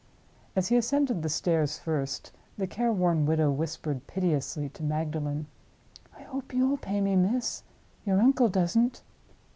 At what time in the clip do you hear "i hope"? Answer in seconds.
6.17-6.55